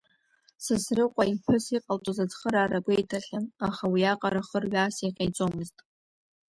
[0.65, 5.77] Сасрыҟәа иԥҳәыс иҟалҵоз ацхыраара гәеиҭахьан, аха уи аҟара хырҩаас иҟаиҵомызт.